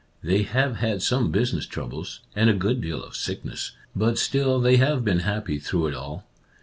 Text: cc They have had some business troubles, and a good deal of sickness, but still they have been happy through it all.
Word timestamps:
cc 0.23 0.27
They 0.29 0.41
have 0.49 0.77
had 0.77 1.03
some 1.03 1.29
business 1.29 1.67
troubles, 1.67 2.21
and 2.35 2.49
a 2.49 2.55
good 2.55 2.81
deal 2.81 3.03
of 3.03 3.15
sickness, 3.15 3.73
but 3.95 4.17
still 4.17 4.59
they 4.59 4.77
have 4.77 5.05
been 5.05 5.19
happy 5.19 5.59
through 5.59 5.89
it 5.89 5.93
all. 5.93 6.25